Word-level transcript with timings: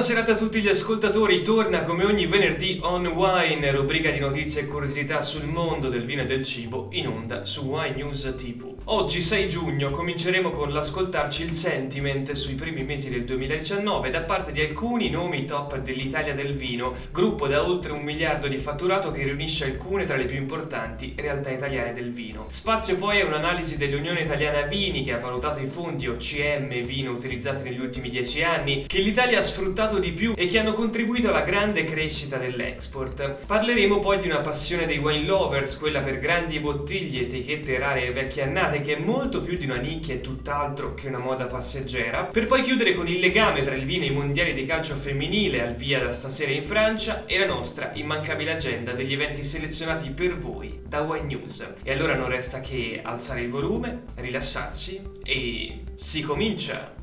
Buona 0.00 0.14
serata 0.14 0.32
a 0.32 0.36
tutti 0.42 0.62
gli 0.62 0.68
ascoltatori, 0.68 1.42
torna 1.42 1.82
come 1.82 2.04
ogni 2.04 2.24
venerdì 2.24 2.80
On 2.84 3.06
Wine, 3.06 3.70
rubrica 3.70 4.10
di 4.10 4.18
notizie 4.18 4.62
e 4.62 4.66
curiosità 4.66 5.20
sul 5.20 5.44
mondo 5.44 5.90
del 5.90 6.06
vino 6.06 6.22
e 6.22 6.26
del 6.26 6.42
cibo, 6.42 6.88
in 6.92 7.06
onda 7.06 7.44
su 7.44 7.64
Wine 7.64 7.96
News 7.96 8.34
TV. 8.34 8.70
Oggi 8.84 9.20
6 9.20 9.48
giugno 9.48 9.90
cominceremo 9.90 10.50
con 10.50 10.72
l'ascoltarci 10.72 11.42
il 11.42 11.52
sentiment 11.52 12.32
sui 12.32 12.54
primi 12.54 12.82
mesi 12.82 13.10
del 13.10 13.24
2019 13.24 14.10
da 14.10 14.22
parte 14.22 14.52
di 14.52 14.62
alcuni 14.62 15.10
nomi 15.10 15.44
top 15.44 15.78
dell'Italia 15.78 16.34
del 16.34 16.56
vino, 16.56 16.94
gruppo 17.12 17.46
da 17.46 17.62
oltre 17.62 17.92
un 17.92 18.02
miliardo 18.02 18.48
di 18.48 18.56
fatturato 18.56 19.10
che 19.10 19.22
riunisce 19.22 19.66
alcune 19.66 20.06
tra 20.06 20.16
le 20.16 20.24
più 20.24 20.38
importanti 20.38 21.12
realtà 21.16 21.50
italiane 21.50 21.92
del 21.92 22.10
vino. 22.10 22.46
Spazio 22.50 22.96
poi 22.96 23.20
a 23.20 23.26
un'analisi 23.26 23.76
dell'Unione 23.76 24.22
Italiana 24.22 24.62
Vini 24.62 25.04
che 25.04 25.12
ha 25.12 25.18
valutato 25.18 25.60
i 25.60 25.66
fondi 25.66 26.08
OCM 26.08 26.82
vino 26.82 27.12
utilizzati 27.12 27.62
negli 27.62 27.80
ultimi 27.80 28.08
10 28.08 28.42
anni, 28.42 28.84
che 28.86 29.00
l'Italia 29.00 29.38
ha 29.38 29.42
sfruttato 29.42 29.89
sfruttato 29.90 29.98
di 29.98 30.12
più 30.12 30.34
e 30.36 30.46
che 30.46 30.58
hanno 30.58 30.72
contribuito 30.72 31.28
alla 31.28 31.42
grande 31.42 31.84
crescita 31.84 32.36
dell'export. 32.36 33.44
Parleremo 33.46 33.98
poi 33.98 34.20
di 34.20 34.28
una 34.28 34.40
passione 34.40 34.86
dei 34.86 34.98
wine 34.98 35.26
lovers, 35.26 35.76
quella 35.76 36.00
per 36.00 36.18
grandi 36.20 36.60
bottiglie, 36.60 37.22
etichette 37.22 37.78
rare 37.78 38.06
e 38.06 38.12
vecchie 38.12 38.44
annate, 38.44 38.80
che 38.80 38.96
è 38.96 39.00
molto 39.00 39.42
più 39.42 39.56
di 39.58 39.64
una 39.64 39.76
nicchia 39.76 40.14
e 40.14 40.20
tutt'altro 40.20 40.94
che 40.94 41.08
una 41.08 41.18
moda 41.18 41.46
passeggera, 41.46 42.24
per 42.24 42.46
poi 42.46 42.62
chiudere 42.62 42.94
con 42.94 43.08
il 43.08 43.18
legame 43.18 43.62
tra 43.62 43.74
il 43.74 43.84
vino 43.84 44.04
e 44.04 44.08
i 44.08 44.12
mondiali 44.12 44.54
di 44.54 44.64
calcio 44.64 44.94
femminile 44.94 45.62
al 45.62 45.74
via 45.74 45.98
da 45.98 46.12
stasera 46.12 46.52
in 46.52 46.62
Francia 46.62 47.26
e 47.26 47.38
la 47.38 47.46
nostra 47.46 47.90
immancabile 47.94 48.52
agenda 48.52 48.92
degli 48.92 49.12
eventi 49.12 49.42
selezionati 49.42 50.10
per 50.10 50.38
voi 50.38 50.80
da 50.86 51.00
Wine 51.00 51.26
News. 51.26 51.66
E 51.82 51.92
allora 51.92 52.14
non 52.14 52.28
resta 52.28 52.60
che 52.60 53.00
alzare 53.02 53.40
il 53.40 53.50
volume, 53.50 54.04
rilassarsi 54.16 55.00
e 55.24 55.82
si 55.96 56.22
comincia! 56.22 56.99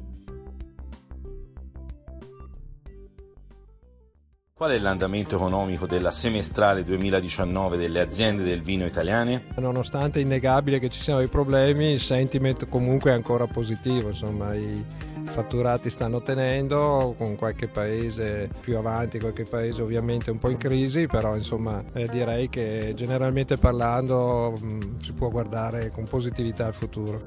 Qual 4.58 4.72
è 4.72 4.80
l'andamento 4.80 5.36
economico 5.36 5.86
della 5.86 6.09
semestrale 6.09 6.83
2019 6.83 7.77
delle 7.77 8.02
aziende 8.02 8.41
del 8.41 8.63
vino 8.63 8.88
italiane? 8.88 9.44
Nonostante 9.58 10.17
è 10.17 10.23
innegabile 10.23 10.80
che 10.80 10.89
ci 10.89 11.00
siano 11.00 11.22
i 11.22 11.27
problemi, 11.27 11.91
il 11.91 12.00
sentiment 12.00 12.67
comunque 12.67 13.11
è 13.11 13.13
ancora 13.13 13.45
positivo, 13.45 14.08
insomma 14.08 14.55
i 14.55 14.83
fatturati 15.25 15.91
stanno 15.91 16.23
tenendo 16.23 17.13
con 17.16 17.35
qualche 17.35 17.67
paese 17.67 18.50
più 18.59 18.78
avanti, 18.78 19.19
qualche 19.19 19.44
paese 19.44 19.83
ovviamente 19.83 20.31
un 20.31 20.39
po' 20.39 20.50
in 20.50 20.58
crisi, 20.58 21.05
però 21.05 21.35
insomma 21.35 21.83
eh, 21.94 22.08
direi 22.08 22.50
che 22.50 22.94
generalmente 22.95 23.58
parlando 23.58 24.55
mh, 24.59 25.02
si 25.02 25.13
può 25.13 25.30
guardare 25.30 25.91
con 25.91 26.05
positività 26.05 26.66
al 26.66 26.73
futuro. 26.73 27.25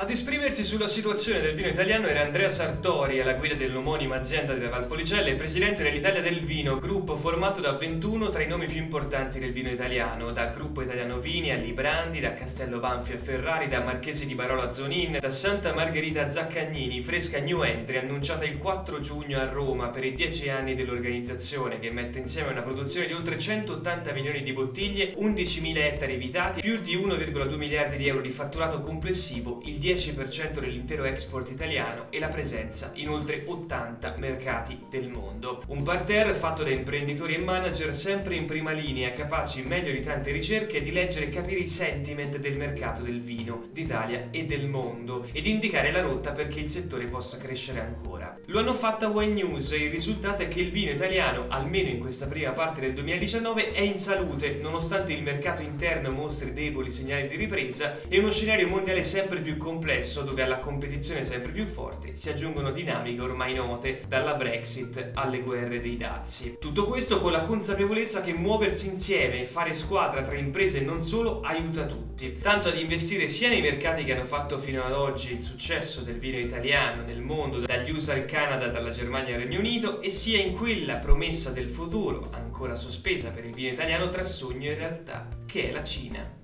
Ad 0.00 0.10
esprimersi 0.10 0.37
sulla 0.68 0.86
situazione 0.86 1.40
del 1.40 1.54
vino 1.54 1.68
italiano 1.68 2.08
era 2.08 2.20
Andrea 2.20 2.50
Sartori, 2.50 3.22
alla 3.22 3.32
guida 3.32 3.54
dell'omonima 3.54 4.16
azienda 4.16 4.52
della 4.52 4.68
Valpolicella 4.68 5.30
e 5.30 5.34
presidente 5.34 5.82
dell'Italia 5.82 6.20
del 6.20 6.40
Vino, 6.40 6.78
gruppo 6.78 7.16
formato 7.16 7.62
da 7.62 7.72
21 7.72 8.28
tra 8.28 8.42
i 8.42 8.46
nomi 8.46 8.66
più 8.66 8.76
importanti 8.76 9.38
del 9.38 9.54
vino 9.54 9.70
italiano, 9.70 10.30
da 10.30 10.48
Gruppo 10.48 10.82
Italiano 10.82 11.20
Vini 11.20 11.52
a 11.52 11.56
Librandi, 11.56 12.20
da 12.20 12.34
Castello 12.34 12.80
Banfi 12.80 13.14
a 13.14 13.16
Ferrari, 13.16 13.66
da 13.66 13.80
Marchesi 13.80 14.26
di 14.26 14.34
Barolo 14.34 14.60
a 14.60 14.70
Zonin, 14.70 15.16
da 15.18 15.30
Santa 15.30 15.72
Margherita 15.72 16.26
a 16.26 16.30
Zaccagnini, 16.30 17.00
fresca 17.00 17.40
New 17.40 17.62
Entry, 17.62 17.96
annunciata 17.96 18.44
il 18.44 18.58
4 18.58 19.00
giugno 19.00 19.40
a 19.40 19.48
Roma 19.48 19.88
per 19.88 20.04
i 20.04 20.12
10 20.12 20.50
anni 20.50 20.74
dell'organizzazione, 20.74 21.78
che 21.78 21.90
mette 21.90 22.18
insieme 22.18 22.50
una 22.50 22.60
produzione 22.60 23.06
di 23.06 23.14
oltre 23.14 23.38
180 23.38 24.12
milioni 24.12 24.42
di 24.42 24.52
bottiglie, 24.52 25.14
11.000 25.14 25.76
ettari 25.78 26.12
evitati, 26.12 26.60
più 26.60 26.78
di 26.82 26.94
1,2 26.94 27.56
miliardi 27.56 27.96
di 27.96 28.06
euro 28.06 28.20
di 28.20 28.28
fatturato 28.28 28.80
complessivo, 28.80 29.62
il 29.64 29.78
10% 29.78 30.56
dell'intero 30.60 31.04
export 31.04 31.50
italiano 31.50 32.06
e 32.10 32.18
la 32.18 32.28
presenza 32.28 32.90
in 32.94 33.08
oltre 33.08 33.44
80 33.46 34.14
mercati 34.18 34.78
del 34.90 35.08
mondo. 35.08 35.62
Un 35.68 35.82
parterre 35.82 36.34
fatto 36.34 36.62
da 36.62 36.70
imprenditori 36.70 37.34
e 37.34 37.38
manager 37.38 37.94
sempre 37.94 38.34
in 38.34 38.46
prima 38.46 38.70
linea, 38.72 39.12
capaci 39.12 39.62
meglio 39.62 39.92
di 39.92 40.02
tante 40.02 40.30
ricerche 40.30 40.82
di 40.82 40.92
leggere 40.92 41.26
e 41.26 41.28
capire 41.30 41.60
i 41.60 41.68
sentiment 41.68 42.36
del 42.38 42.56
mercato 42.56 43.02
del 43.02 43.20
vino, 43.20 43.68
d'Italia 43.72 44.28
e 44.30 44.44
del 44.44 44.66
mondo 44.66 45.26
ed 45.32 45.46
indicare 45.46 45.90
la 45.90 46.02
rotta 46.02 46.32
perché 46.32 46.60
il 46.60 46.70
settore 46.70 47.06
possa 47.06 47.38
crescere 47.38 47.80
ancora. 47.80 48.36
Lo 48.46 48.58
hanno 48.58 48.74
fatto 48.74 49.06
a 49.06 49.08
Wine 49.08 49.34
News 49.34 49.72
e 49.72 49.84
il 49.84 49.90
risultato 49.90 50.42
è 50.42 50.48
che 50.48 50.60
il 50.60 50.70
vino 50.70 50.90
italiano, 50.90 51.46
almeno 51.48 51.88
in 51.88 51.98
questa 51.98 52.26
prima 52.26 52.50
parte 52.50 52.80
del 52.80 52.94
2019, 52.94 53.72
è 53.72 53.80
in 53.80 53.98
salute 53.98 54.58
nonostante 54.60 55.12
il 55.12 55.22
mercato 55.22 55.62
interno 55.62 56.10
mostri 56.10 56.52
deboli 56.52 56.90
segnali 56.90 57.28
di 57.28 57.36
ripresa 57.36 57.98
e 58.08 58.18
uno 58.18 58.30
scenario 58.30 58.68
mondiale 58.68 59.04
sempre 59.04 59.40
più 59.40 59.56
complesso 59.56 59.76
complesso 59.88 60.22
dove 60.22 60.42
alla 60.42 60.47
competizione 60.56 61.22
sempre 61.22 61.52
più 61.52 61.66
forte 61.66 62.16
si 62.16 62.30
aggiungono 62.30 62.72
dinamiche 62.72 63.20
ormai 63.20 63.54
note 63.54 64.02
dalla 64.08 64.34
Brexit 64.34 65.10
alle 65.14 65.40
guerre 65.40 65.80
dei 65.80 65.96
dazi. 65.98 66.56
Tutto 66.58 66.86
questo 66.86 67.20
con 67.20 67.32
la 67.32 67.42
consapevolezza 67.42 68.22
che 68.22 68.32
muoversi 68.32 68.88
insieme 68.88 69.40
e 69.40 69.44
fare 69.44 69.74
squadra 69.74 70.22
tra 70.22 70.36
imprese 70.36 70.80
non 70.80 71.02
solo 71.02 71.40
aiuta 71.42 71.84
tutti, 71.84 72.38
tanto 72.40 72.68
ad 72.68 72.78
investire 72.78 73.28
sia 73.28 73.48
nei 73.48 73.60
mercati 73.60 74.04
che 74.04 74.14
hanno 74.14 74.24
fatto 74.24 74.58
fino 74.58 74.82
ad 74.82 74.92
oggi 74.92 75.34
il 75.34 75.42
successo 75.42 76.00
del 76.00 76.18
vino 76.18 76.38
italiano 76.38 77.02
nel 77.02 77.20
mondo, 77.20 77.58
dagli 77.58 77.90
USA 77.90 78.14
al 78.14 78.24
Canada, 78.24 78.68
dalla 78.68 78.90
Germania 78.90 79.34
al 79.34 79.42
Regno 79.42 79.58
Unito, 79.58 80.00
e 80.00 80.10
sia 80.10 80.40
in 80.40 80.54
quella 80.54 80.94
promessa 80.94 81.50
del 81.50 81.68
futuro, 81.68 82.28
ancora 82.32 82.74
sospesa 82.74 83.30
per 83.30 83.44
il 83.44 83.52
vino 83.52 83.72
italiano 83.72 84.08
tra 84.08 84.24
sogno 84.24 84.70
e 84.70 84.74
realtà, 84.74 85.28
che 85.46 85.68
è 85.68 85.72
la 85.72 85.84
Cina. 85.84 86.37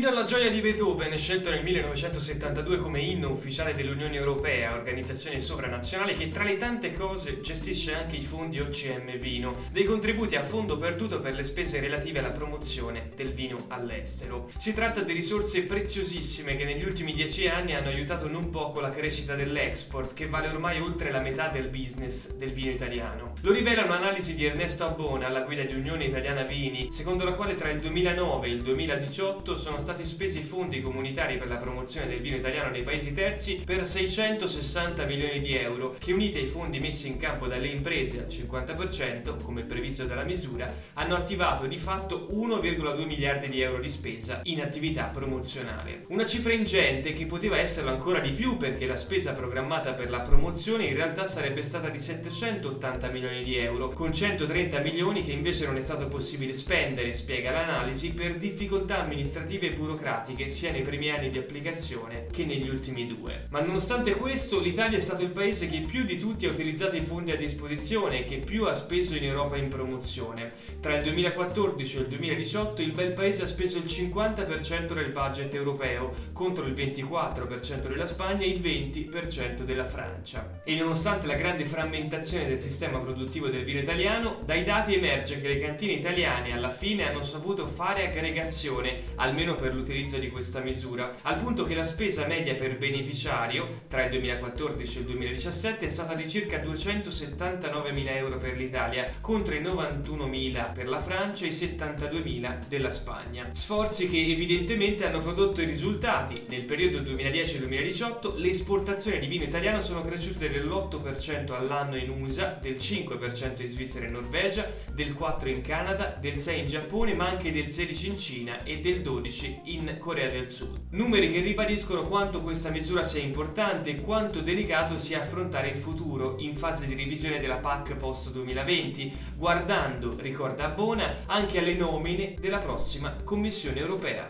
L'inno 0.00 0.12
alla 0.12 0.24
gioia 0.24 0.48
di 0.50 0.62
Beethoven, 0.62 1.18
scelto 1.18 1.50
nel 1.50 1.62
1972 1.62 2.78
come 2.78 3.00
inno 3.00 3.28
ufficiale 3.28 3.74
dell'Unione 3.74 4.16
Europea, 4.16 4.72
organizzazione 4.72 5.40
sovranazionale 5.40 6.14
che 6.14 6.30
tra 6.30 6.42
le 6.42 6.56
tante 6.56 6.94
cose 6.94 7.42
gestisce 7.42 7.92
anche 7.92 8.16
i 8.16 8.22
fondi 8.22 8.60
OCM 8.60 9.18
Vino, 9.18 9.58
dei 9.70 9.84
contributi 9.84 10.36
a 10.36 10.42
fondo 10.42 10.78
perduto 10.78 11.20
per 11.20 11.34
le 11.34 11.44
spese 11.44 11.80
relative 11.80 12.20
alla 12.20 12.30
promozione 12.30 13.10
del 13.14 13.34
vino 13.34 13.66
all'estero. 13.68 14.48
Si 14.56 14.72
tratta 14.72 15.02
di 15.02 15.12
risorse 15.12 15.64
preziosissime 15.64 16.56
che 16.56 16.64
negli 16.64 16.82
ultimi 16.84 17.12
dieci 17.12 17.46
anni 17.46 17.74
hanno 17.74 17.90
aiutato 17.90 18.26
non 18.26 18.48
poco 18.48 18.80
la 18.80 18.88
crescita 18.88 19.34
dell'export, 19.34 20.14
che 20.14 20.28
vale 20.28 20.48
ormai 20.48 20.80
oltre 20.80 21.10
la 21.10 21.20
metà 21.20 21.48
del 21.48 21.68
business 21.68 22.32
del 22.36 22.52
vino 22.52 22.70
italiano. 22.70 23.34
Lo 23.42 23.52
rivela 23.52 23.84
un'analisi 23.84 24.34
di 24.34 24.46
Ernesto 24.46 24.86
Abbona 24.86 25.26
alla 25.26 25.42
guida 25.42 25.64
di 25.64 25.74
Unione 25.74 26.06
Italiana 26.06 26.44
Vini, 26.44 26.90
secondo 26.90 27.24
la 27.24 27.34
quale 27.34 27.54
tra 27.54 27.68
il 27.68 27.80
2009 27.80 28.46
e 28.46 28.50
il 28.50 28.62
2018 28.62 29.58
sono 29.58 29.78
stati 29.78 29.88
stati 29.90 30.04
spesi 30.04 30.40
fondi 30.42 30.80
comunitari 30.80 31.36
per 31.36 31.48
la 31.48 31.56
promozione 31.56 32.06
del 32.06 32.20
vino 32.20 32.36
italiano 32.36 32.70
nei 32.70 32.84
paesi 32.84 33.12
terzi 33.12 33.60
per 33.64 33.84
660 33.84 35.04
milioni 35.04 35.40
di 35.40 35.56
euro, 35.56 35.96
che 35.98 36.12
uniti 36.12 36.38
ai 36.38 36.46
fondi 36.46 36.78
messi 36.78 37.08
in 37.08 37.16
campo 37.16 37.48
dalle 37.48 37.66
imprese 37.66 38.20
al 38.20 38.26
50%, 38.26 39.42
come 39.42 39.62
previsto 39.62 40.04
dalla 40.04 40.22
misura, 40.22 40.72
hanno 40.94 41.16
attivato 41.16 41.66
di 41.66 41.76
fatto 41.76 42.28
1,2 42.30 43.04
miliardi 43.04 43.48
di 43.48 43.62
euro 43.62 43.80
di 43.80 43.90
spesa 43.90 44.42
in 44.44 44.60
attività 44.60 45.06
promozionale. 45.06 46.04
Una 46.10 46.24
cifra 46.26 46.52
ingente 46.52 47.12
che 47.12 47.26
poteva 47.26 47.58
esserlo 47.58 47.90
ancora 47.90 48.20
di 48.20 48.30
più 48.30 48.56
perché 48.56 48.86
la 48.86 48.96
spesa 48.96 49.32
programmata 49.32 49.92
per 49.92 50.08
la 50.08 50.20
promozione 50.20 50.84
in 50.84 50.94
realtà 50.94 51.26
sarebbe 51.26 51.64
stata 51.64 51.88
di 51.88 51.98
780 51.98 53.08
milioni 53.08 53.42
di 53.42 53.56
euro, 53.56 53.88
con 53.88 54.12
130 54.12 54.78
milioni 54.78 55.24
che 55.24 55.32
invece 55.32 55.66
non 55.66 55.76
è 55.76 55.80
stato 55.80 56.06
possibile 56.06 56.52
spendere, 56.52 57.16
spiega 57.16 57.50
l'analisi, 57.50 58.12
per 58.12 58.36
difficoltà 58.36 59.00
amministrative 59.00 59.66
e 59.66 59.78
burocratiche 59.80 60.50
sia 60.50 60.70
nei 60.70 60.82
primi 60.82 61.10
anni 61.10 61.30
di 61.30 61.38
applicazione 61.38 62.26
che 62.30 62.44
negli 62.44 62.68
ultimi 62.68 63.06
due. 63.06 63.46
Ma 63.48 63.60
nonostante 63.60 64.14
questo, 64.14 64.60
l'Italia 64.60 64.98
è 64.98 65.00
stato 65.00 65.22
il 65.22 65.30
paese 65.30 65.66
che 65.66 65.80
più 65.80 66.04
di 66.04 66.18
tutti 66.18 66.46
ha 66.46 66.50
utilizzato 66.50 66.96
i 66.96 67.00
fondi 67.00 67.30
a 67.32 67.36
disposizione 67.36 68.20
e 68.20 68.24
che 68.24 68.36
più 68.36 68.64
ha 68.66 68.74
speso 68.74 69.16
in 69.16 69.24
Europa 69.24 69.56
in 69.56 69.68
promozione. 69.68 70.52
Tra 70.80 70.96
il 70.96 71.02
2014 71.02 71.96
e 71.96 72.00
il 72.00 72.06
2018 72.08 72.82
il 72.82 72.92
bel 72.92 73.12
paese 73.12 73.44
ha 73.44 73.46
speso 73.46 73.78
il 73.78 73.84
50% 73.84 74.92
del 74.92 75.10
budget 75.10 75.54
europeo 75.54 76.14
contro 76.32 76.66
il 76.66 76.74
24% 76.74 77.88
della 77.88 78.06
Spagna 78.06 78.44
e 78.44 78.48
il 78.48 78.60
20% 78.60 79.62
della 79.62 79.86
Francia. 79.86 80.60
E 80.64 80.76
nonostante 80.76 81.26
la 81.26 81.34
grande 81.34 81.64
frammentazione 81.64 82.46
del 82.46 82.60
sistema 82.60 82.98
produttivo 82.98 83.48
del 83.48 83.64
vino 83.64 83.80
italiano, 83.80 84.40
dai 84.44 84.64
dati 84.64 84.94
emerge 84.94 85.40
che 85.40 85.48
le 85.48 85.60
cantine 85.60 85.92
italiane 85.92 86.52
alla 86.52 86.70
fine 86.70 87.08
hanno 87.08 87.24
saputo 87.24 87.66
fare 87.66 88.08
aggregazione, 88.08 89.02
almeno 89.16 89.54
per 89.54 89.69
l'utilizzo 89.72 90.18
di 90.18 90.30
questa 90.30 90.60
misura, 90.60 91.12
al 91.22 91.36
punto 91.36 91.64
che 91.64 91.74
la 91.74 91.84
spesa 91.84 92.26
media 92.26 92.54
per 92.54 92.78
beneficiario 92.78 93.82
tra 93.88 94.04
il 94.04 94.10
2014 94.10 94.96
e 94.96 95.00
il 95.00 95.06
2017 95.06 95.86
è 95.86 95.88
stata 95.88 96.14
di 96.14 96.28
circa 96.28 96.62
279.000 96.62 98.08
euro 98.16 98.38
per 98.38 98.56
l'Italia 98.56 99.12
contro 99.20 99.54
i 99.54 99.62
91.000 99.62 100.72
per 100.72 100.88
la 100.88 101.00
Francia 101.00 101.44
e 101.44 101.48
i 101.48 101.52
72.000 101.52 102.66
della 102.68 102.90
Spagna. 102.90 103.48
Sforzi 103.52 104.08
che 104.08 104.18
evidentemente 104.18 105.06
hanno 105.06 105.20
prodotto 105.20 105.60
i 105.60 105.66
risultati. 105.66 106.44
Nel 106.48 106.62
periodo 106.62 106.98
2010-2018 107.00 108.36
le 108.36 108.50
esportazioni 108.50 109.18
di 109.18 109.26
vino 109.26 109.44
italiano 109.44 109.80
sono 109.80 110.02
cresciute 110.02 110.50
dell'8% 110.50 111.52
all'anno 111.52 111.96
in 111.96 112.10
USA, 112.10 112.58
del 112.60 112.76
5% 112.76 113.62
in 113.62 113.68
Svizzera 113.68 114.06
e 114.06 114.10
Norvegia, 114.10 114.68
del 114.92 115.16
4% 115.18 115.48
in 115.48 115.62
Canada, 115.62 116.16
del 116.20 116.36
6% 116.36 116.58
in 116.58 116.66
Giappone, 116.68 117.14
ma 117.14 117.28
anche 117.28 117.52
del 117.52 117.66
16% 117.66 118.06
in 118.06 118.18
Cina 118.18 118.62
e 118.64 118.80
del 118.80 119.00
12% 119.00 119.59
in 119.64 119.96
Corea 119.98 120.28
del 120.28 120.48
Sud. 120.48 120.88
Numeri 120.90 121.30
che 121.30 121.40
ribadiscono 121.40 122.02
quanto 122.02 122.40
questa 122.40 122.70
misura 122.70 123.02
sia 123.02 123.22
importante 123.22 123.90
e 123.90 124.00
quanto 124.00 124.40
delicato 124.40 124.98
sia 124.98 125.20
affrontare 125.20 125.68
il 125.68 125.76
futuro 125.76 126.36
in 126.38 126.56
fase 126.56 126.86
di 126.86 126.94
revisione 126.94 127.38
della 127.38 127.58
PAC 127.58 127.96
post 127.96 128.30
2020, 128.30 129.12
guardando, 129.36 130.16
ricorda 130.18 130.68
Bona, 130.68 131.24
anche 131.26 131.58
alle 131.58 131.74
nomine 131.74 132.34
della 132.38 132.58
prossima 132.58 133.16
Commissione 133.22 133.78
europea. 133.78 134.28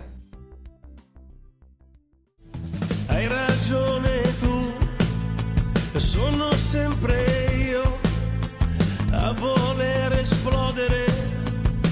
Hai 3.06 3.26
ragione 3.26 4.22
tu, 4.38 4.72
sono 5.98 6.52
sempre 6.52 7.54
io 7.66 7.98
a 9.12 9.32
voler 9.32 10.12
esplodere, 10.12 11.06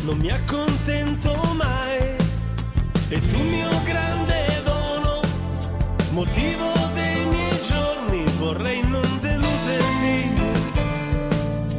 non 0.05 0.17
mi 0.19 0.31
accontento 0.31 1.35
mai. 1.55 2.18
E 3.11 3.19
tu 3.31 3.43
mio 3.43 3.71
grande 3.85 4.63
dono, 4.65 5.23
motivo 6.11 6.71
dei 6.93 7.25
miei 7.25 7.59
giorni, 7.67 8.23
vorrei 8.37 8.83
non 8.87 9.19
deluderti. 9.23 10.31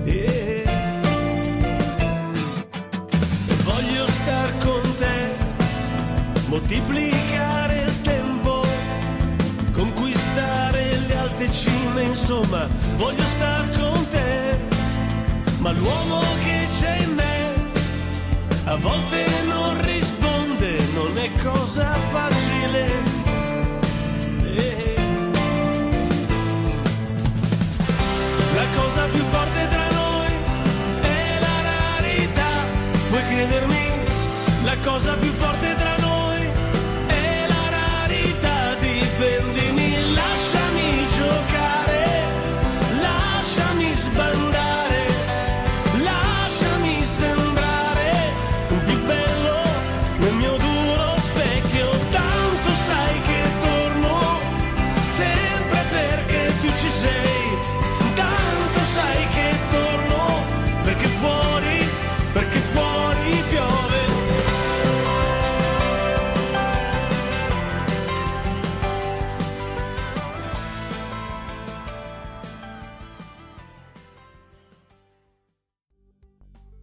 Eh. 0.06 0.64
E 3.48 3.54
voglio 3.64 4.08
star 4.08 4.58
con 4.58 4.82
te, 4.98 5.30
moltiplicare 6.48 7.82
il 7.86 8.02
tempo, 8.02 8.66
conquistare 9.72 10.98
le 11.08 11.16
alte 11.16 11.52
cime, 11.52 12.02
insomma, 12.06 12.68
voglio 12.96 13.26
star 13.26 13.70
con 13.78 14.08
te, 14.10 14.58
ma 15.60 15.70
l'uomo 15.74 16.22
che 16.44 16.68
c'è 16.80 16.98
in 17.04 17.14
me 17.14 17.38
a 18.66 18.76
volte 18.78 19.29
è 21.82 22.19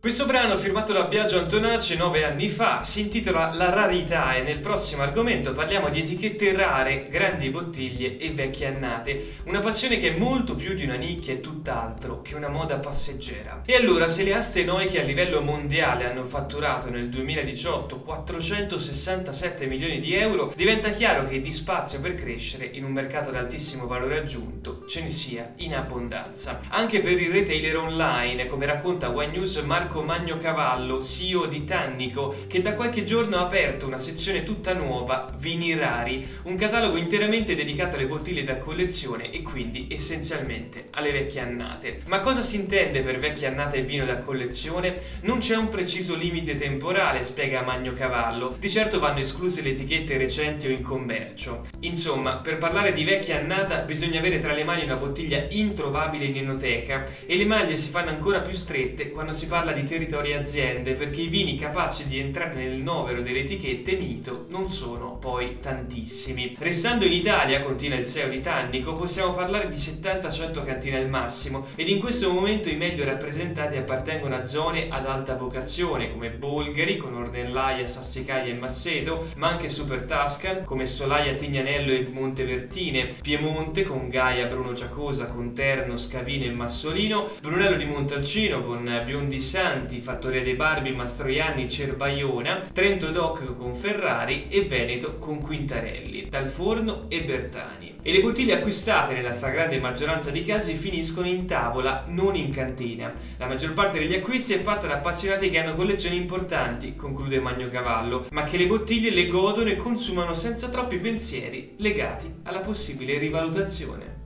Questo 0.07 0.25
brano, 0.27 0.57
firmato 0.57 0.93
da 0.93 1.03
Biagio 1.03 1.37
Antonacci 1.37 1.97
nove 1.97 2.25
anni 2.25 2.49
fa, 2.49 2.85
si 2.85 3.01
intitola 3.01 3.53
La 3.53 3.71
rarità 3.71 4.37
e 4.37 4.43
nel 4.43 4.61
prossimo 4.61 5.03
argomento 5.03 5.53
parliamo 5.53 5.89
di 5.89 5.99
etichette 5.99 6.53
rare, 6.53 7.09
grandi 7.09 7.51
bottiglie 7.51 8.17
e 8.17 8.31
vecchie 8.31 8.69
annate, 8.69 9.39
una 9.47 9.59
passione 9.59 9.99
che 9.99 10.15
è 10.15 10.17
molto 10.17 10.55
più 10.55 10.75
di 10.75 10.85
una 10.85 10.95
nicchia 10.95 11.33
e 11.33 11.41
tutt'altro 11.41 12.23
che 12.23 12.37
una 12.37 12.49
moda 12.49 12.79
passeggera. 12.79 13.63
E 13.67 13.75
allora, 13.75 14.07
se 14.07 14.23
le 14.23 14.35
aste 14.35 14.61
enoiche 14.61 15.01
a 15.01 15.05
livello 15.05 15.41
mondiale 15.41 16.09
hanno 16.09 16.23
fatturato 16.23 16.89
nel 16.89 17.09
2018 17.09 17.99
467 17.99 19.67
milioni 19.67 19.99
di 19.99 20.15
euro, 20.15 20.53
diventa 20.55 20.91
chiaro 20.91 21.27
che 21.27 21.41
di 21.41 21.53
spazio 21.53 21.99
per 21.99 22.15
crescere 22.15 22.65
in 22.65 22.85
un 22.85 22.93
mercato 22.93 23.31
ad 23.31 23.35
altissimo 23.35 23.89
valore 23.89 24.19
aggiunto 24.19 24.85
ce 24.87 25.03
ne 25.03 25.11
sia 25.11 25.55
in 25.57 25.75
abbondanza. 25.75 26.61
Anche 26.69 27.01
per 27.01 27.21
il 27.21 27.33
retailer 27.33 27.79
online, 27.79 28.47
come 28.47 28.67
racconta 28.67 29.11
One 29.11 29.33
News 29.33 29.57
Marco 29.57 29.95
Magno 30.03 30.39
Cavallo, 30.39 31.01
CEO 31.01 31.47
di 31.47 31.65
Tannico, 31.65 32.35
che 32.47 32.63
da 32.63 32.75
qualche 32.75 33.05
giorno 33.05 33.37
ha 33.37 33.43
aperto 33.43 33.87
una 33.87 33.97
sezione 33.97 34.43
tutta 34.43 34.73
nuova, 34.73 35.36
Vini 35.47 35.77
Rari, 35.77 36.27
un 36.47 36.57
catalogo 36.57 36.97
interamente 36.97 37.55
dedicato 37.55 37.95
alle 37.95 38.07
bottiglie 38.07 38.43
da 38.43 38.57
collezione 38.57 39.31
e 39.31 39.43
quindi 39.43 39.87
essenzialmente 39.89 40.89
alle 40.91 41.13
vecchie 41.13 41.41
annate. 41.41 42.01
Ma 42.07 42.19
cosa 42.19 42.43
si 42.43 42.57
intende 42.57 43.01
per 43.03 43.21
vecchie 43.21 43.47
annate 43.47 43.77
e 43.77 43.83
vino 43.83 44.05
da 44.05 44.19
collezione? 44.19 45.01
Non 45.21 45.39
c'è 45.39 45.55
un 45.55 45.69
preciso 45.69 46.17
limite 46.17 46.57
temporale, 46.57 47.23
spiega 47.23 47.63
Magno 47.63 47.93
Cavallo. 47.93 48.57
Di 48.59 48.69
certo 48.69 48.99
vanno 48.99 49.21
escluse 49.21 49.63
le 49.63 49.71
etichette 49.71 50.17
recenti 50.17 50.67
o 50.67 50.71
in 50.71 50.83
commercio. 50.83 51.65
Insomma, 51.83 52.39
per 52.39 52.59
parlare 52.59 52.93
di 52.93 53.05
vecchia 53.05 53.39
annata 53.39 53.83
bisogna 53.83 54.19
avere 54.19 54.41
tra 54.41 54.53
le 54.53 54.65
mani 54.65 54.83
una 54.83 54.97
bottiglia 54.97 55.47
introvabile 55.51 56.25
in 56.25 56.39
enoteca 56.39 57.05
e 57.25 57.37
le 57.37 57.45
maglie 57.45 57.77
si 57.77 57.91
fanno 57.91 58.11
ancora 58.11 58.41
più 58.41 58.57
strette 58.57 59.13
quando 59.13 59.33
si 59.33 59.47
parla 59.47 59.71
di 59.71 59.85
territori 59.85 60.33
e 60.33 60.39
aziende 60.39 60.95
perché 60.95 61.21
i 61.21 61.29
vini 61.29 61.57
capaci 61.57 62.09
di 62.09 62.19
entrare 62.19 62.55
nel 62.55 62.79
novero 62.79 63.23
delle 63.23 63.45
etichette 63.45 63.95
mito 63.95 64.47
non 64.49 64.73
sono 64.73 65.19
poi 65.21 65.35
tantissimi. 65.61 66.57
Restando 66.59 67.05
in 67.05 67.13
Italia, 67.13 67.63
continua 67.63 67.99
il 67.99 68.07
CEO 68.07 68.29
di 68.29 68.41
Tannico, 68.41 68.97
possiamo 68.97 69.35
parlare 69.35 69.69
di 69.69 69.77
70-100 69.77 70.65
cantine 70.65 70.97
al 70.97 71.09
massimo 71.09 71.67
ed 71.75 71.89
in 71.89 72.01
questo 72.01 72.33
momento 72.33 72.69
i 72.69 72.75
meglio 72.77 73.05
rappresentati 73.05 73.77
appartengono 73.77 74.35
a 74.35 74.45
zone 74.45 74.89
ad 74.91 75.07
alta 75.07 75.35
vocazione 75.35 76.11
come 76.11 76.31
Bolgheri 76.31 76.97
con 76.97 77.15
Ornellaia, 77.15 77.87
Sassicaia 77.87 78.53
e 78.53 78.55
Masseto, 78.55 79.29
ma 79.37 79.49
anche 79.49 79.69
Super 79.69 80.03
Tuscan 80.03 80.65
come 80.65 80.87
Solaia, 80.87 81.35
Tignanello 81.35 81.93
e 81.93 82.09
Montevertine, 82.11 83.15
Piemonte 83.21 83.85
con 83.85 84.09
Gaia, 84.09 84.47
Bruno 84.47 84.73
Giacosa, 84.73 85.27
Conterno, 85.27 85.97
Scavino 85.97 86.45
e 86.45 86.51
Massolino, 86.51 87.31
Brunello 87.41 87.77
di 87.77 87.85
Montalcino 87.85 88.65
con 88.65 89.03
Biondi 89.05 89.39
San 89.39 89.65
Chianti, 89.67 90.01
Fattoria 90.01 90.43
dei 90.43 90.55
Barbi, 90.55 90.93
Mastroianni, 90.93 91.69
Cerbaiona, 91.69 92.63
Trento 92.73 93.11
Doc 93.11 93.57
con 93.57 93.75
Ferrari 93.75 94.47
e 94.49 94.63
Veneto 94.63 95.16
con 95.19 95.41
Quintarelli, 95.41 96.29
Dal 96.29 96.49
Forno 96.49 97.05
e 97.09 97.23
Bertani. 97.25 97.97
E 98.03 98.13
le 98.13 98.21
bottiglie 98.21 98.55
acquistate 98.55 99.15
nella 99.15 99.33
stragrande 99.33 99.81
maggioranza 99.81 100.31
dei 100.31 100.45
casi 100.45 100.75
finiscono 100.75 101.27
in 101.27 101.47
tavola, 101.47 102.05
non 102.09 102.35
in 102.37 102.51
cantina. 102.51 103.13
La 103.37 103.47
maggior 103.47 103.73
parte 103.73 103.99
degli 103.99 104.15
acquisti 104.15 104.53
è 104.53 104.59
fatta 104.59 104.87
da 104.87 104.95
appassionati 104.95 105.51
che 105.51 105.59
hanno 105.59 105.75
collezioni 105.75 106.17
importanti, 106.17 106.97
conclude 106.97 107.41
Magno 107.41 107.69
Cavallo, 107.69 108.27
ma 108.31 108.45
che 108.45 108.57
le 108.57 108.67
bottiglie 108.67 109.11
le 109.11 109.27
godono 109.27 109.71
e 109.71 109.77
consumano 109.77 110.35
senza 110.35 110.69
troppi 110.69 110.99
pensieri 110.99 111.75
legati 111.79 112.33
alla 112.45 112.61
possibile 112.61 113.19
rivalutazione. 113.19 114.26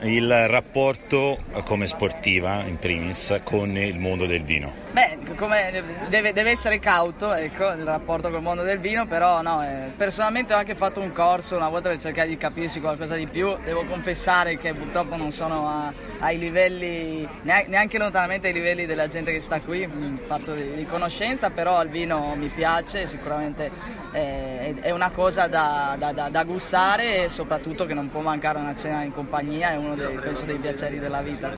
Il 0.00 0.46
rapporto 0.46 1.38
come 1.64 1.88
sportiva, 1.88 2.62
in 2.62 2.78
primis, 2.78 3.34
con 3.42 3.76
il 3.76 3.98
mondo 3.98 4.26
del 4.26 4.44
vino. 4.44 4.72
Beh, 4.92 5.18
deve, 6.08 6.32
deve, 6.32 6.50
essere 6.50 6.78
cauto 6.78 7.32
ecco, 7.32 7.68
il 7.72 7.84
rapporto 7.84 8.30
col 8.30 8.40
mondo 8.40 8.62
del 8.62 8.78
vino, 8.78 9.06
però 9.06 9.42
no, 9.42 9.62
eh, 9.64 9.90
personalmente 9.96 10.54
ho 10.54 10.56
anche 10.56 10.76
fatto 10.76 11.00
un 11.00 11.12
corso 11.12 11.56
una 11.56 11.68
volta 11.68 11.88
per 11.88 11.98
cercare 11.98 12.28
di 12.28 12.36
capirsi 12.36 12.80
qualcosa 12.80 13.16
di 13.16 13.26
più. 13.26 13.56
Devo 13.64 13.84
confessare 13.86 14.56
che 14.56 14.72
purtroppo 14.72 15.16
non 15.16 15.32
sono 15.32 15.68
a, 15.68 15.92
ai 16.20 16.38
livelli, 16.38 17.28
neanche 17.42 17.98
lontanamente 17.98 18.48
ai 18.48 18.52
livelli 18.52 18.86
della 18.86 19.08
gente 19.08 19.32
che 19.32 19.40
sta 19.40 19.60
qui, 19.60 19.82
in 19.82 20.18
fatto 20.26 20.54
di, 20.54 20.74
di 20.74 20.86
conoscenza, 20.86 21.50
però 21.50 21.82
il 21.82 21.88
vino 21.88 22.34
mi 22.36 22.48
piace, 22.48 23.06
sicuramente 23.06 23.70
è, 24.12 24.74
è 24.80 24.90
una 24.90 25.10
cosa 25.10 25.46
da, 25.46 25.96
da, 25.98 26.12
da, 26.12 26.28
da, 26.28 26.44
gustare 26.44 27.24
e 27.24 27.28
soprattutto 27.28 27.84
che 27.84 27.94
non 27.94 28.10
può 28.10 28.20
mancare 28.20 28.58
una 28.58 28.74
cena 28.74 29.02
in 29.02 29.12
compagnia, 29.12 29.70
è 29.70 29.76
uno 29.88 29.94
dei, 29.94 30.14
penso, 30.16 30.44
dei 30.44 30.58
piaceri 30.58 30.98
della 30.98 31.22
vita. 31.22 31.57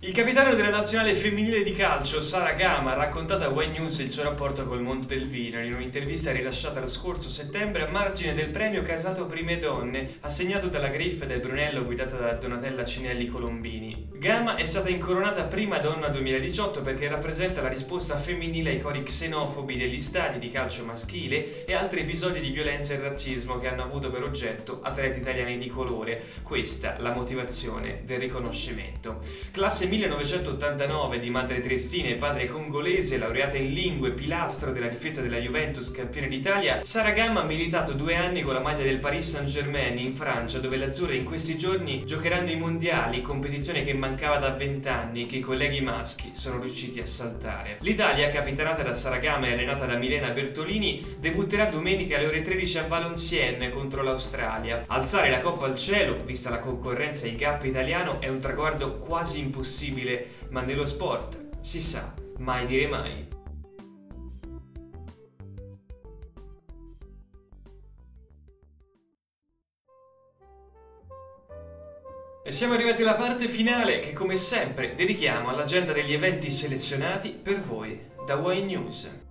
Il 0.00 0.12
capitano 0.12 0.54
della 0.54 0.68
nazionale 0.68 1.14
femminile 1.14 1.62
di 1.62 1.72
calcio, 1.72 2.20
Sara 2.20 2.52
Gama, 2.52 2.92
ha 2.92 2.96
raccontato 2.96 3.44
a 3.44 3.48
Wine 3.48 3.78
News 3.78 3.98
il 4.00 4.10
suo 4.10 4.24
rapporto 4.24 4.66
col 4.66 4.82
mondo 4.82 5.06
del 5.06 5.26
vino 5.26 5.58
in 5.58 5.72
un'intervista 5.72 6.32
rilasciata 6.32 6.80
lo 6.80 6.86
scorso 6.86 7.30
settembre 7.30 7.86
a 7.86 7.90
margine 7.90 8.34
del 8.34 8.50
premio 8.50 8.82
Casato 8.82 9.24
Prime 9.24 9.58
Donne, 9.58 10.18
assegnato 10.20 10.68
dalla 10.68 10.88
Griffe 10.88 11.24
del 11.24 11.40
Brunello 11.40 11.86
guidata 11.86 12.18
da 12.18 12.34
Donatella 12.34 12.84
Cinelli 12.84 13.26
Colombini. 13.26 14.08
Gama 14.12 14.56
è 14.56 14.66
stata 14.66 14.90
incoronata 14.90 15.44
prima 15.44 15.78
donna 15.78 16.08
2018 16.08 16.82
perché 16.82 17.08
rappresenta 17.08 17.62
la 17.62 17.68
risposta 17.68 18.18
femminile 18.18 18.70
ai 18.70 18.80
cori 18.80 19.02
xenofobi 19.02 19.76
degli 19.76 19.98
stadi 19.98 20.38
di 20.38 20.50
calcio 20.50 20.84
maschile 20.84 21.64
e 21.64 21.72
altri 21.72 22.00
episodi 22.00 22.40
di 22.40 22.50
violenza 22.50 22.92
e 22.92 23.00
razzismo 23.00 23.58
che 23.58 23.68
hanno 23.68 23.84
avuto 23.84 24.10
per 24.10 24.22
oggetto 24.22 24.80
atleti 24.82 25.20
italiani 25.20 25.56
di 25.56 25.68
colore. 25.68 26.22
Questa 26.42 26.96
la 26.98 27.12
motivazione 27.12 28.02
del 28.04 28.20
riconoscimento. 28.20 29.20
Classe 29.50 29.85
1989 29.88 31.20
di 31.20 31.30
madre 31.30 31.60
triestina 31.60 32.08
e 32.08 32.16
padre 32.16 32.46
congolese, 32.48 33.18
laureata 33.18 33.56
in 33.56 33.72
lingue, 33.72 34.10
pilastro 34.10 34.72
della 34.72 34.88
difesa 34.88 35.20
della 35.20 35.38
Juventus, 35.38 35.90
campione 35.92 36.26
d'Italia, 36.26 36.82
Sara 36.82 37.10
Gamma 37.10 37.42
ha 37.42 37.44
militato 37.44 37.92
due 37.92 38.16
anni 38.16 38.42
con 38.42 38.54
la 38.54 38.60
maglia 38.60 38.82
del 38.82 38.98
Paris 38.98 39.30
Saint-Germain 39.30 39.96
in 39.98 40.12
Francia, 40.12 40.58
dove 40.58 40.76
le 40.76 40.86
azzurre 40.86 41.14
in 41.14 41.24
questi 41.24 41.56
giorni 41.56 42.04
giocheranno 42.04 42.50
i 42.50 42.56
mondiali, 42.56 43.22
competizione 43.22 43.84
che 43.84 43.94
mancava 43.94 44.38
da 44.38 44.50
vent'anni 44.50 45.22
e 45.22 45.26
che 45.26 45.36
i 45.36 45.40
colleghi 45.40 45.80
maschi 45.80 46.30
sono 46.32 46.60
riusciti 46.60 46.98
a 46.98 47.06
saltare. 47.06 47.78
L'Italia, 47.82 48.28
capitanata 48.30 48.82
da 48.82 48.94
Sara 48.94 49.18
Gamma 49.18 49.46
e 49.46 49.52
allenata 49.52 49.86
da 49.86 49.96
Milena 49.96 50.30
Bertolini, 50.30 51.16
debutterà 51.20 51.66
domenica 51.66 52.16
alle 52.16 52.26
ore 52.26 52.40
13 52.40 52.78
a 52.78 52.86
Valenciennes 52.86 53.72
contro 53.72 54.02
l'Australia. 54.02 54.82
Alzare 54.88 55.30
la 55.30 55.40
coppa 55.40 55.66
al 55.66 55.76
cielo, 55.76 56.16
vista 56.24 56.50
la 56.50 56.58
concorrenza 56.58 57.26
e 57.26 57.28
il 57.28 57.36
gap 57.36 57.62
italiano, 57.64 58.20
è 58.20 58.28
un 58.28 58.40
traguardo 58.40 58.96
quasi 58.96 59.38
impossibile 59.38 59.74
possibile, 59.76 60.28
ma 60.48 60.62
nello 60.62 60.86
sport 60.86 61.60
si 61.60 61.82
sa, 61.82 62.14
mai 62.38 62.64
dire 62.64 62.86
mai. 62.86 63.28
E 72.42 72.52
siamo 72.52 72.72
arrivati 72.72 73.02
alla 73.02 73.16
parte 73.16 73.48
finale 73.48 74.00
che 74.00 74.14
come 74.14 74.36
sempre 74.38 74.94
dedichiamo 74.94 75.50
all'agenda 75.50 75.92
degli 75.92 76.14
eventi 76.14 76.50
selezionati 76.50 77.32
per 77.32 77.60
voi 77.60 78.00
da 78.24 78.36
Wine 78.36 78.64
News. 78.64 79.25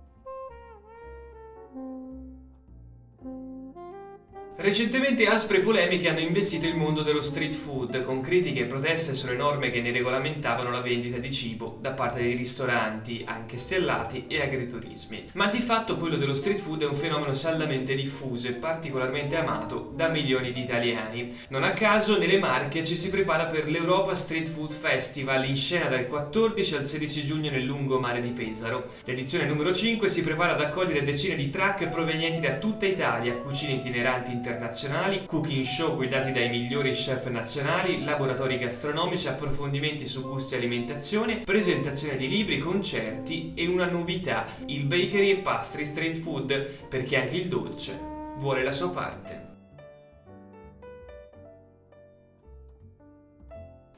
Recentemente 4.58 5.26
aspre 5.26 5.60
polemiche 5.60 6.08
hanno 6.08 6.20
investito 6.20 6.66
il 6.66 6.76
mondo 6.76 7.02
dello 7.02 7.20
street 7.20 7.52
food, 7.52 8.02
con 8.02 8.22
critiche 8.22 8.60
e 8.60 8.64
proteste 8.64 9.12
sulle 9.12 9.36
norme 9.36 9.70
che 9.70 9.82
ne 9.82 9.92
regolamentavano 9.92 10.70
la 10.70 10.80
vendita 10.80 11.18
di 11.18 11.30
cibo 11.30 11.76
da 11.78 11.90
parte 11.90 12.22
dei 12.22 12.34
ristoranti, 12.34 13.22
anche 13.26 13.58
stellati, 13.58 14.24
e 14.26 14.40
agriturismi. 14.40 15.26
Ma 15.34 15.48
di 15.48 15.58
fatto 15.58 15.98
quello 15.98 16.16
dello 16.16 16.32
street 16.32 16.58
food 16.58 16.84
è 16.84 16.86
un 16.86 16.94
fenomeno 16.94 17.34
saldamente 17.34 17.94
diffuso 17.94 18.48
e 18.48 18.52
particolarmente 18.54 19.36
amato 19.36 19.92
da 19.94 20.08
milioni 20.08 20.52
di 20.52 20.62
italiani. 20.62 21.36
Non 21.50 21.62
a 21.62 21.72
caso 21.72 22.16
nelle 22.16 22.38
Marche 22.38 22.82
ci 22.82 22.96
si 22.96 23.10
prepara 23.10 23.44
per 23.44 23.68
l'Europa 23.68 24.14
Street 24.14 24.48
Food 24.48 24.70
Festival 24.70 25.46
in 25.46 25.56
scena 25.56 25.88
dal 25.88 26.06
14 26.06 26.76
al 26.76 26.86
16 26.86 27.24
giugno 27.24 27.50
nel 27.50 27.64
lungomare 27.64 28.22
di 28.22 28.30
Pesaro. 28.30 28.86
L'edizione 29.04 29.44
numero 29.44 29.74
5 29.74 30.08
si 30.08 30.22
prepara 30.22 30.54
ad 30.54 30.62
accogliere 30.62 31.04
decine 31.04 31.34
di 31.34 31.50
track 31.50 31.88
provenienti 31.88 32.40
da 32.40 32.54
tutta 32.54 32.86
Italia, 32.86 33.36
cucine 33.36 33.72
itineranti 33.72 34.30
internazionali 34.30 34.44
internazionali, 34.46 35.24
cooking 35.26 35.64
show 35.64 35.96
guidati 35.96 36.30
dai 36.30 36.48
migliori 36.48 36.92
chef 36.92 37.26
nazionali, 37.26 38.04
laboratori 38.04 38.58
gastronomici, 38.58 39.26
approfondimenti 39.26 40.06
su 40.06 40.22
gusti 40.22 40.54
e 40.54 40.58
alimentazione, 40.58 41.38
presentazione 41.38 42.16
di 42.16 42.28
libri, 42.28 42.60
concerti 42.60 43.52
e 43.56 43.66
una 43.66 43.86
novità, 43.86 44.46
il 44.66 44.84
bakery 44.84 45.30
e 45.30 45.36
pastry 45.38 45.84
street 45.84 46.16
food, 46.18 46.86
perché 46.88 47.20
anche 47.20 47.36
il 47.36 47.48
dolce 47.48 47.98
vuole 48.36 48.62
la 48.62 48.72
sua 48.72 48.90
parte. 48.90 49.45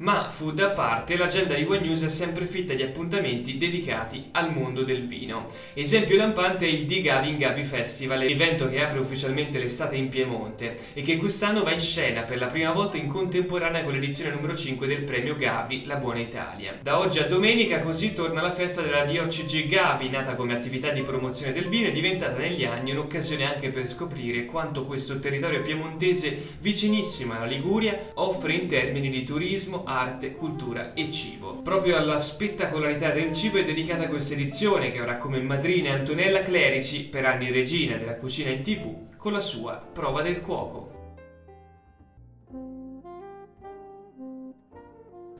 Ma 0.00 0.30
food 0.30 0.60
a 0.60 0.68
parte, 0.68 1.16
l'agenda 1.16 1.54
di 1.54 1.64
One 1.64 1.80
News 1.80 2.04
è 2.04 2.08
sempre 2.08 2.46
fitta 2.46 2.72
di 2.72 2.84
appuntamenti 2.84 3.58
dedicati 3.58 4.28
al 4.30 4.52
mondo 4.52 4.84
del 4.84 5.04
vino. 5.08 5.48
Esempio 5.74 6.14
lampante 6.14 6.66
è 6.66 6.68
il 6.68 6.86
Di 6.86 7.00
Gavi 7.00 7.30
in 7.30 7.36
Gavi 7.36 7.64
Festival, 7.64 8.22
evento 8.22 8.68
che 8.68 8.80
apre 8.80 9.00
ufficialmente 9.00 9.58
l'estate 9.58 9.96
in 9.96 10.08
Piemonte 10.08 10.78
e 10.94 11.00
che 11.00 11.16
quest'anno 11.16 11.64
va 11.64 11.72
in 11.72 11.80
scena 11.80 12.22
per 12.22 12.38
la 12.38 12.46
prima 12.46 12.70
volta 12.70 12.96
in 12.96 13.08
contemporanea 13.08 13.82
con 13.82 13.92
l'edizione 13.92 14.30
numero 14.30 14.56
5 14.56 14.86
del 14.86 15.02
premio 15.02 15.34
Gavi 15.34 15.84
La 15.84 15.96
Buona 15.96 16.20
Italia. 16.20 16.78
Da 16.80 17.00
oggi 17.00 17.18
a 17.18 17.26
domenica 17.26 17.80
così 17.80 18.12
torna 18.12 18.40
la 18.40 18.52
festa 18.52 18.82
della 18.82 19.04
DOCG 19.04 19.66
Gavi, 19.66 20.10
nata 20.10 20.36
come 20.36 20.54
attività 20.54 20.90
di 20.90 21.02
promozione 21.02 21.50
del 21.50 21.66
vino 21.66 21.88
e 21.88 21.92
diventata 21.92 22.38
negli 22.38 22.62
anni 22.62 22.92
un'occasione 22.92 23.52
anche 23.52 23.70
per 23.70 23.88
scoprire 23.88 24.44
quanto 24.44 24.84
questo 24.84 25.18
territorio 25.18 25.60
piemontese 25.60 26.54
vicinissimo 26.60 27.34
alla 27.34 27.46
Liguria 27.46 27.98
offre 28.14 28.52
in 28.52 28.68
termini 28.68 29.10
di 29.10 29.24
turismo, 29.24 29.86
arte, 29.88 30.32
cultura 30.32 30.92
e 30.92 31.10
cibo. 31.10 31.62
Proprio 31.62 31.96
alla 31.96 32.18
spettacolarità 32.18 33.10
del 33.10 33.32
cibo 33.32 33.58
è 33.58 33.64
dedicata 33.64 34.08
questa 34.08 34.34
edizione 34.34 34.90
che 34.90 34.98
avrà 34.98 35.16
come 35.16 35.40
madrina 35.40 35.92
Antonella 35.92 36.42
Clerici, 36.42 37.04
per 37.04 37.24
anni 37.24 37.50
regina 37.50 37.96
della 37.96 38.16
cucina 38.16 38.50
in 38.50 38.62
tv, 38.62 39.16
con 39.16 39.32
la 39.32 39.40
sua 39.40 39.76
prova 39.76 40.22
del 40.22 40.40
cuoco. 40.40 40.97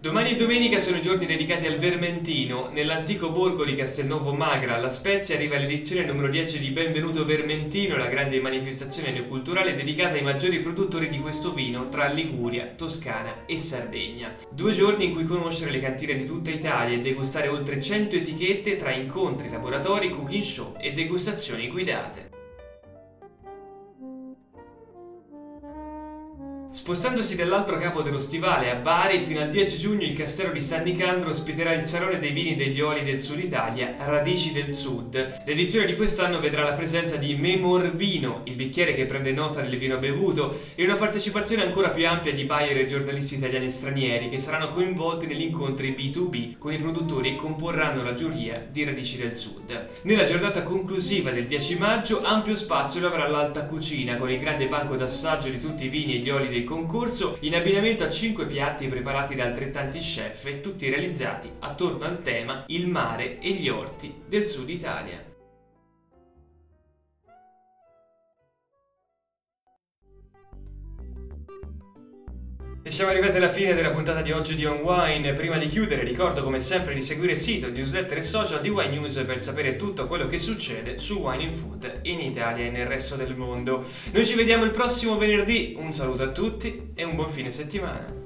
Domani 0.01 0.31
e 0.31 0.37
domenica 0.37 0.79
sono 0.79 0.99
i 0.99 1.03
giorni 1.03 1.27
dedicati 1.27 1.67
al 1.67 1.79
Vermentino. 1.79 2.71
Nell'antico 2.73 3.33
borgo 3.33 3.65
di 3.65 3.75
Castelnuovo 3.75 4.33
Magra, 4.33 4.77
alla 4.77 4.91
Spezia, 4.91 5.35
arriva 5.35 5.59
l'edizione 5.59 6.05
numero 6.05 6.29
10 6.29 6.61
di 6.61 6.71
Benvenuto 6.71 7.25
Vermentino, 7.25 7.97
la 7.97 8.07
grande 8.07 8.41
manifestazione 8.41 9.11
neoculturale 9.11 9.75
dedicata 9.75 10.15
ai 10.15 10.23
maggiori 10.23 10.61
produttori 10.61 11.09
di 11.09 11.19
questo 11.19 11.53
vino 11.53 11.89
tra 11.89 12.07
Liguria, 12.07 12.75
Toscana 12.77 13.45
e 13.45 13.59
Sardegna. 13.59 14.33
Due 14.49 14.73
giorni 14.73 15.07
in 15.07 15.15
cui 15.15 15.25
conoscere 15.25 15.73
le 15.73 15.81
cantine 15.81 16.17
di 16.17 16.27
tutta 16.27 16.51
Italia 16.51 16.97
e 16.97 17.01
degustare 17.01 17.49
oltre 17.49 17.81
100 17.81 18.15
etichette 18.15 18.77
tra 18.77 18.93
incontri, 18.93 19.51
laboratori, 19.51 20.11
cooking 20.11 20.45
show 20.45 20.77
e 20.79 20.93
degustazioni 20.93 21.67
guidate. 21.67 22.38
Spostandosi 26.71 27.35
dall'altro 27.35 27.79
capo 27.79 28.03
dello 28.03 28.19
stivale 28.19 28.71
a 28.71 28.75
Bari, 28.75 29.21
fino 29.21 29.41
al 29.41 29.49
10 29.49 29.79
giugno 29.79 30.03
il 30.03 30.15
castello 30.15 30.53
di 30.53 30.61
San 30.61 30.83
Nicandro 30.83 31.31
ospiterà 31.31 31.73
il 31.73 31.87
Salone 31.87 32.19
dei 32.19 32.31
Vini 32.33 32.57
degli 32.57 32.81
Oli 32.81 33.05
del 33.05 33.21
Sud 33.21 33.43
Italia, 33.43 33.95
Radici 33.99 34.53
del 34.53 34.73
Sud. 34.73 35.43
L'edizione 35.47 35.87
di 35.87 35.97
quest'anno 35.97 36.41
vedrà 36.41 36.63
la 36.63 36.75
presenza 36.75 37.17
di 37.17 37.35
Memor 37.37 37.95
Vino, 37.95 38.43
il 38.45 38.55
bicchiere 38.55 38.95
che 38.95 39.07
prende 39.07 39.33
nota 39.33 39.63
del 39.63 39.79
vino 39.79 39.97
bevuto, 39.97 40.61
e 40.75 40.85
una 40.85 40.97
partecipazione 40.97 41.63
ancora 41.63 41.89
più 41.89 42.07
ampia 42.07 42.35
di 42.35 42.45
buyer 42.45 42.77
e 42.77 42.87
giornalisti 42.87 43.37
italiani 43.37 43.67
e 43.67 43.71
stranieri 43.71 44.29
che 44.29 44.39
saranno 44.39 44.69
coinvolti 44.69 45.27
negli 45.27 45.43
incontri 45.43 45.97
B2B 45.99 46.59
con 46.59 46.73
i 46.75 46.79
produttori 46.79 47.31
e 47.31 47.37
comporranno 47.37 48.03
la 48.03 48.15
giuria 48.15 48.65
di 48.71 48.85
Radici 48.85 49.17
del 49.17 49.35
Sud. 49.35 49.87
Nella 50.03 50.25
giornata 50.25 50.63
conclusiva 50.63 51.31
del 51.31 51.47
10 51.47 51.79
maggio, 51.79 52.23
ampio 52.23 52.57
spazio 52.57 53.01
lo 53.01 53.09
avrà 53.09 53.27
l'alta 53.27 53.65
cucina 53.65 54.17
con 54.17 54.31
il 54.31 54.39
grande 54.39 54.69
banco 54.69 54.97
d'assaggio 54.97 55.49
di 55.49 55.59
tutti 55.59 55.87
i 55.87 55.89
vini 55.89 56.17
e 56.17 56.19
gli 56.19 56.29
oli 56.29 56.49
dei 56.49 56.58
il 56.59 56.65
concorso 56.65 57.37
in 57.41 57.55
abbinamento 57.55 58.05
a 58.05 58.11
5 58.11 58.47
piatti 58.47 58.89
preparati 58.89 59.35
da 59.35 59.45
altrettanti 59.45 60.01
chef 60.01 60.45
e 60.47 60.61
tutti 60.61 60.91
realizzati 60.91 61.49
attorno 61.61 62.05
al 62.05 62.23
tema 62.23 62.65
il 62.67 62.89
mare 62.89 63.39
e 63.39 63.53
gli 63.53 63.69
orti 63.69 64.23
del 64.27 64.47
sud 64.47 64.69
Italia. 64.69 65.28
E 72.89 72.91
siamo 72.91 73.11
arrivati 73.11 73.37
alla 73.37 73.51
fine 73.51 73.75
della 73.75 73.91
puntata 73.91 74.23
di 74.23 74.33
oggi 74.33 74.55
di 74.55 74.65
On 74.65 74.79
Wine. 74.79 75.35
Prima 75.35 75.59
di 75.59 75.69
chiudere 75.69 76.05
ricordo 76.05 76.43
come 76.43 76.59
sempre 76.59 76.95
di 76.95 77.03
seguire 77.03 77.33
il 77.33 77.39
sito, 77.39 77.69
newsletter 77.69 78.17
e 78.17 78.23
social 78.23 78.63
di 78.63 78.71
Wine 78.71 78.97
News 78.97 79.23
per 79.27 79.43
sapere 79.43 79.77
tutto 79.77 80.07
quello 80.07 80.27
che 80.27 80.39
succede 80.39 80.97
su 80.97 81.19
Wine 81.19 81.43
in 81.43 81.55
Food 81.55 82.01
in 82.05 82.19
Italia 82.19 82.65
e 82.65 82.71
nel 82.71 82.87
resto 82.87 83.15
del 83.15 83.37
mondo. 83.37 83.85
Noi 84.11 84.25
ci 84.25 84.37
vediamo 84.37 84.65
il 84.65 84.71
prossimo 84.71 85.19
venerdì, 85.19 85.77
un 85.77 85.93
saluto 85.93 86.23
a 86.23 86.29
tutti 86.29 86.93
e 86.95 87.05
un 87.05 87.15
buon 87.15 87.29
fine 87.29 87.51
settimana. 87.51 88.18